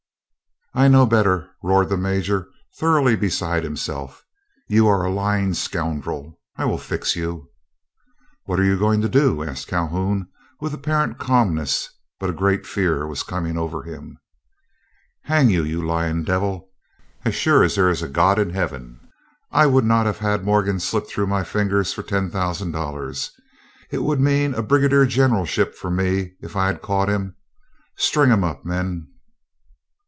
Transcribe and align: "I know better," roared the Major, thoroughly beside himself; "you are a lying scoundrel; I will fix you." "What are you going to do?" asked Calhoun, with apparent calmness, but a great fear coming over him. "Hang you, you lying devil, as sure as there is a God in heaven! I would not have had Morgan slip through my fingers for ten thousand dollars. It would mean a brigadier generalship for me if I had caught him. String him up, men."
"I 0.73 0.87
know 0.87 1.05
better," 1.05 1.49
roared 1.61 1.89
the 1.89 1.97
Major, 1.97 2.47
thoroughly 2.77 3.17
beside 3.17 3.65
himself; 3.65 4.23
"you 4.69 4.87
are 4.87 5.03
a 5.03 5.11
lying 5.11 5.53
scoundrel; 5.53 6.39
I 6.55 6.63
will 6.63 6.77
fix 6.77 7.13
you." 7.13 7.49
"What 8.45 8.57
are 8.57 8.63
you 8.63 8.79
going 8.79 9.01
to 9.01 9.09
do?" 9.09 9.43
asked 9.43 9.67
Calhoun, 9.67 10.29
with 10.61 10.73
apparent 10.73 11.17
calmness, 11.19 11.89
but 12.21 12.29
a 12.29 12.33
great 12.33 12.65
fear 12.65 13.05
coming 13.27 13.57
over 13.57 13.83
him. 13.83 14.17
"Hang 15.23 15.49
you, 15.49 15.65
you 15.65 15.85
lying 15.85 16.23
devil, 16.23 16.69
as 17.25 17.35
sure 17.35 17.65
as 17.65 17.75
there 17.75 17.89
is 17.89 18.01
a 18.01 18.07
God 18.07 18.39
in 18.39 18.51
heaven! 18.51 18.97
I 19.51 19.67
would 19.67 19.83
not 19.83 20.05
have 20.05 20.19
had 20.19 20.45
Morgan 20.45 20.79
slip 20.79 21.05
through 21.05 21.27
my 21.27 21.43
fingers 21.43 21.91
for 21.91 22.01
ten 22.01 22.31
thousand 22.31 22.71
dollars. 22.71 23.31
It 23.91 24.03
would 24.03 24.21
mean 24.21 24.53
a 24.53 24.63
brigadier 24.63 25.05
generalship 25.05 25.75
for 25.75 25.91
me 25.91 26.35
if 26.41 26.55
I 26.55 26.67
had 26.67 26.81
caught 26.81 27.09
him. 27.09 27.35
String 27.97 28.29
him 28.29 28.45
up, 28.45 28.63
men." 28.63 29.09